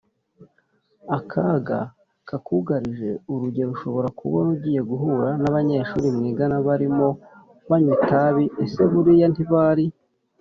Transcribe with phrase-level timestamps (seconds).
[1.17, 1.79] akaga
[2.27, 7.07] kakugarije Urugero ushobora kubona ugiye guhura n abanyeshuri mwigana barimo
[7.69, 9.85] banywa itabi Ese buriya ntibari